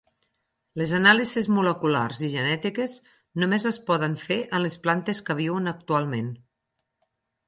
Les 0.81 0.91
anàlisis 0.99 1.49
moleculars 1.57 2.21
i 2.27 2.29
genètiques 2.35 2.95
només 3.43 3.67
es 3.71 3.79
poden 3.89 4.15
fer 4.23 4.39
en 4.59 4.63
les 4.65 4.79
plantes 4.87 5.21
que 5.29 5.37
viuen 5.41 5.73
actualment. 5.73 6.33